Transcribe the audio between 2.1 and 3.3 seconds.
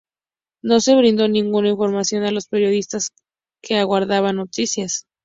a los periodistas